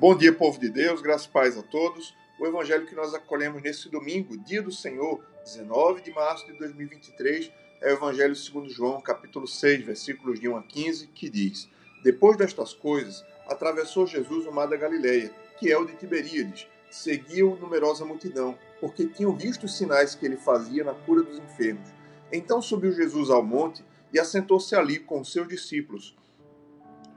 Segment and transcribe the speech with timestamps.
[0.00, 2.14] Bom dia, povo de Deus, graças e paz a todos.
[2.38, 7.50] O evangelho que nós acolhemos nesse domingo, dia do Senhor, 19 de março de 2023,
[7.80, 11.68] é o evangelho segundo João, capítulo 6, versículos de 1 a 15, que diz:
[12.04, 16.68] Depois destas coisas, atravessou Jesus o mar da Galileia, que é o de Tiberíades.
[16.88, 21.90] Seguiu numerosa multidão, porque tinham visto os sinais que ele fazia na cura dos enfermos.
[22.30, 26.16] Então subiu Jesus ao monte e assentou-se ali com os seus discípulos.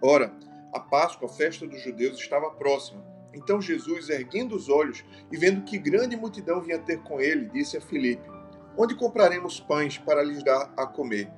[0.00, 0.32] Ora,
[0.72, 3.04] a Páscoa, a festa dos judeus, estava próxima.
[3.34, 7.76] Então Jesus, erguendo os olhos e vendo que grande multidão vinha ter com ele, disse
[7.76, 8.28] a Filipe:
[8.76, 11.30] Onde compraremos pães para lhes dar a comer?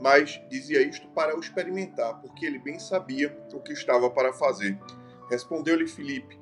[0.00, 4.78] Mas dizia isto para o experimentar, porque ele bem sabia o que estava para fazer.
[5.30, 6.38] Respondeu-lhe Filipe: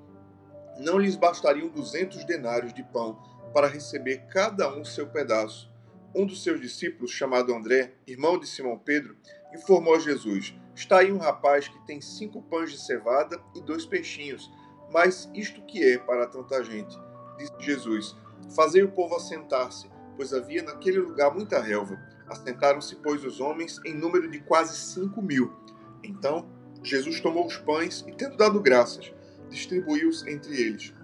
[0.79, 3.21] Não lhes bastariam duzentos denários de pão
[3.53, 5.71] para receber cada um seu pedaço.
[6.15, 9.17] Um dos seus discípulos, chamado André, irmão de Simão Pedro,
[9.53, 13.85] informou a Jesus: Está aí um rapaz que tem cinco pães de cevada e dois
[13.85, 14.51] peixinhos.
[14.91, 16.99] Mas isto que é para tanta gente?
[17.37, 18.17] Disse Jesus:
[18.57, 22.01] Fazei o povo assentar-se, pois havia naquele lugar muita relva.
[22.27, 25.53] Assentaram-se, pois, os homens em número de quase cinco mil.
[26.03, 26.49] Então
[26.83, 29.13] Jesus tomou os pães e, tendo dado graças,
[29.51, 30.95] distribuiu-os entre eles.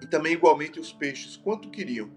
[0.00, 2.08] E também igualmente os peixes, quanto queriam.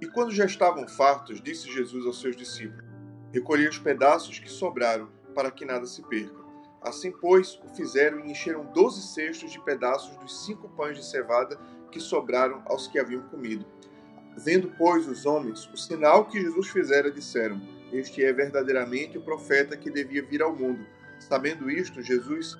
[0.00, 2.82] E quando já estavam fartos, disse Jesus aos seus discípulos:
[3.30, 6.40] Recolhei os pedaços que sobraram para que nada se perca.
[6.80, 11.58] Assim, pois, o fizeram e encheram doze cestos de pedaços dos cinco pães de cevada
[11.90, 13.66] que sobraram aos que haviam comido.
[14.36, 17.60] Vendo, pois, os homens o sinal que Jesus fizera, disseram:
[17.92, 20.86] Este é verdadeiramente o profeta que devia vir ao mundo.
[21.18, 22.56] Sabendo isto, Jesus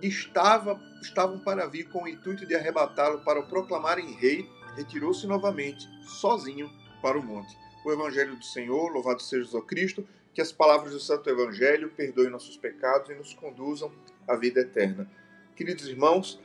[0.00, 5.86] estava estavam para vir com o intuito de arrebatá-lo para o proclamarem rei, retirou-se novamente,
[6.20, 6.70] sozinho,
[7.02, 7.56] para o monte.
[7.84, 10.06] O Evangelho do Senhor, louvado seja Jesus Cristo
[10.38, 13.90] que as palavras do Santo Evangelho perdoem nossos pecados e nos conduzam
[14.24, 15.10] à vida eterna.
[15.56, 16.40] Queridos irmãos,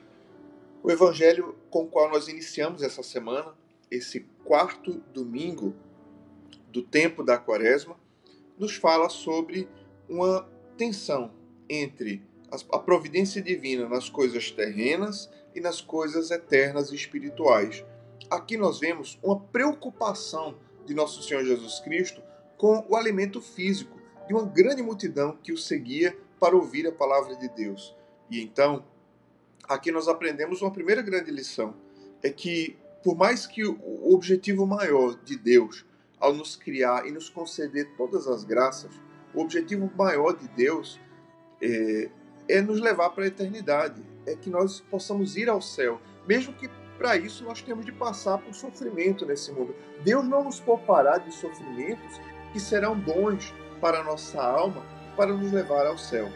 [0.82, 3.54] o Evangelho com o qual nós iniciamos essa semana,
[3.92, 5.76] esse quarto domingo
[6.70, 7.96] do tempo da Quaresma,
[8.58, 9.70] nos fala sobre
[10.10, 11.32] uma tensão
[11.70, 12.24] entre
[12.72, 17.86] a providência divina nas coisas terrenas e nas coisas eternas e espirituais.
[18.28, 22.23] Aqui nós vemos uma preocupação de nosso Senhor Jesus Cristo
[22.64, 27.36] com o alimento físico de uma grande multidão que o seguia para ouvir a palavra
[27.36, 27.94] de Deus.
[28.32, 28.86] E então,
[29.68, 31.76] aqui nós aprendemos uma primeira grande lição:
[32.24, 35.86] é que, por mais que o objetivo maior de Deus,
[36.18, 38.96] ao nos criar e nos conceder todas as graças,
[39.34, 41.02] o objetivo maior de Deus
[41.62, 42.10] é,
[42.48, 46.70] é nos levar para a eternidade, é que nós possamos ir ao céu, mesmo que
[46.98, 49.76] para isso nós temos de passar por sofrimento nesse mundo.
[50.06, 52.22] Deus não nos poupará de sofrimentos
[52.54, 54.86] que serão bons para a nossa alma
[55.18, 56.30] para nos levar ao céu.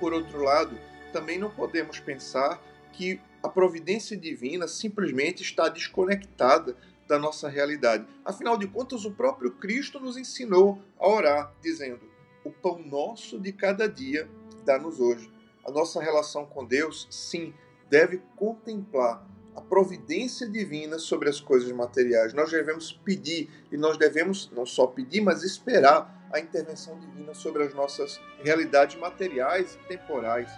[0.00, 0.78] Por outro lado,
[1.12, 6.76] também não podemos pensar que a providência divina simplesmente está desconectada
[7.06, 8.06] da nossa realidade.
[8.24, 12.00] Afinal de contas, o próprio Cristo nos ensinou a orar, dizendo:
[12.44, 14.28] O pão nosso de cada dia
[14.64, 15.30] dá-nos hoje.
[15.64, 17.52] A nossa relação com Deus, sim,
[17.88, 19.24] deve contemplar
[19.56, 22.34] a providência divina sobre as coisas materiais.
[22.34, 27.64] Nós devemos pedir e nós devemos não só pedir, mas esperar a intervenção divina sobre
[27.64, 30.50] as nossas realidades materiais e temporais.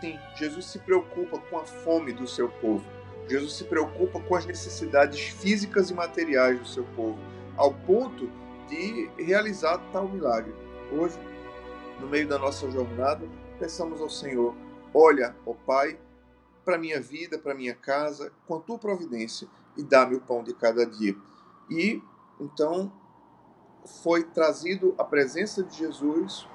[0.00, 2.84] Sim, Jesus se preocupa com a fome do seu povo.
[3.28, 7.18] Jesus se preocupa com as necessidades físicas e materiais do seu povo,
[7.56, 8.30] ao ponto
[8.68, 10.54] de realizar tal milagre.
[10.92, 11.18] Hoje,
[12.00, 13.26] no meio da nossa jornada,
[13.58, 14.54] peçamos ao Senhor:
[14.92, 15.98] olha, ó Pai,
[16.64, 20.54] para minha vida, para minha casa, com a tua providência e dá-me o pão de
[20.54, 21.16] cada dia.
[21.70, 22.02] E
[22.40, 22.92] então
[24.02, 26.48] foi trazido à presença de Jesus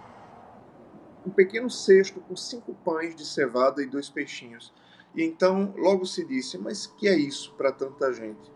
[1.25, 4.73] um pequeno cesto com cinco pães de cevada e dois peixinhos.
[5.15, 8.51] E então logo se disse: Mas que é isso para tanta gente?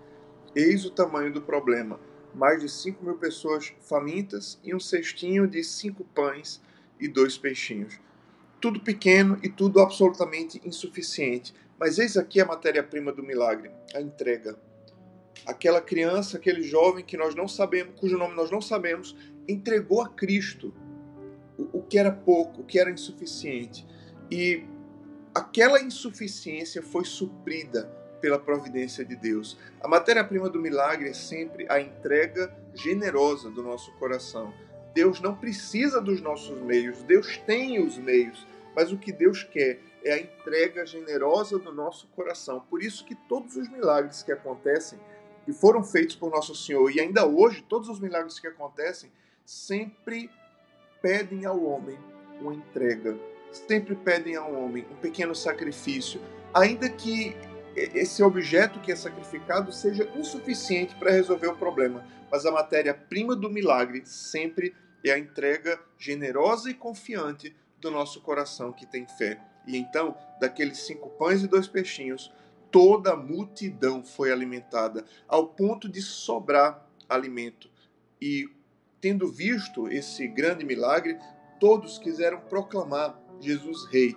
[0.56, 2.00] Eis o tamanho do problema:
[2.34, 6.62] mais de cinco mil pessoas famintas e um cestinho de cinco pães
[7.00, 8.00] e dois peixinhos
[8.64, 11.54] tudo pequeno e tudo absolutamente insuficiente.
[11.78, 14.58] Mas eis aqui a matéria-prima do milagre, a entrega.
[15.46, 19.18] Aquela criança, aquele jovem que nós não sabemos, cujo nome nós não sabemos,
[19.50, 20.74] entregou a Cristo
[21.58, 23.86] o, o que era pouco, o que era insuficiente.
[24.32, 24.64] E
[25.36, 27.84] aquela insuficiência foi suprida
[28.22, 29.58] pela providência de Deus.
[29.82, 34.54] A matéria-prima do milagre é sempre a entrega generosa do nosso coração.
[34.94, 38.46] Deus não precisa dos nossos meios, Deus tem os meios.
[38.76, 42.60] Mas o que Deus quer é a entrega generosa do nosso coração.
[42.70, 45.00] Por isso que todos os milagres que acontecem,
[45.46, 49.12] que foram feitos por nosso Senhor, e ainda hoje, todos os milagres que acontecem,
[49.46, 50.30] sempre
[51.02, 51.98] pedem ao homem
[52.40, 53.18] uma entrega.
[53.52, 56.20] Sempre pedem ao homem um pequeno sacrifício.
[56.54, 57.36] ainda que
[57.76, 63.50] esse objeto que é sacrificado seja insuficiente para resolver o problema, mas a matéria-prima do
[63.50, 69.40] milagre sempre é a entrega generosa e confiante do nosso coração que tem fé.
[69.68, 72.32] E então, daqueles cinco pães e dois peixinhos,
[72.72, 77.70] toda a multidão foi alimentada, ao ponto de sobrar alimento.
[78.22, 78.50] E,
[79.02, 81.18] tendo visto esse grande milagre,
[81.60, 84.16] todos quiseram proclamar Jesus Rei.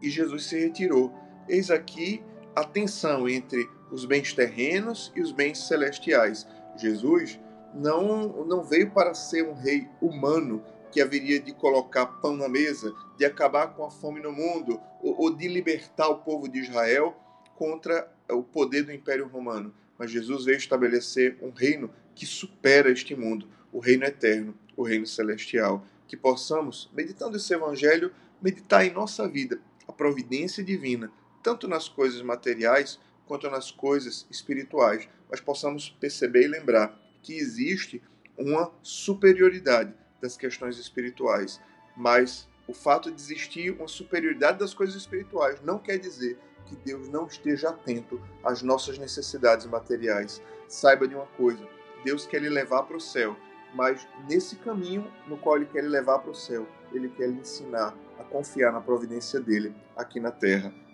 [0.00, 1.12] E Jesus se retirou.
[1.48, 2.22] Eis aqui
[2.54, 6.46] a tensão entre os bens terrenos e os bens celestiais.
[6.76, 7.38] Jesus
[7.74, 12.94] não, não veio para ser um rei humano que haveria de colocar pão na mesa,
[13.16, 17.16] de acabar com a fome no mundo, ou, ou de libertar o povo de Israel
[17.54, 19.74] contra o poder do Império Romano.
[19.98, 25.06] Mas Jesus veio estabelecer um reino que supera este mundo, o reino eterno, o reino
[25.06, 25.84] celestial.
[26.06, 31.12] Que possamos, meditando esse evangelho, meditar em nossa vida a providência divina
[31.42, 38.02] tanto nas coisas materiais quanto nas coisas espirituais, mas possamos perceber e lembrar que existe
[38.36, 41.60] uma superioridade das questões espirituais,
[41.96, 47.08] mas o fato de existir uma superioridade das coisas espirituais não quer dizer que Deus
[47.08, 50.42] não esteja atento às nossas necessidades materiais.
[50.68, 51.66] Saiba de uma coisa:
[52.04, 53.36] Deus quer lhe levar para o céu,
[53.74, 57.40] mas nesse caminho no qual Ele quer lhe levar para o céu, Ele quer lhe
[57.40, 60.72] ensinar a confiar na providência dele aqui na terra.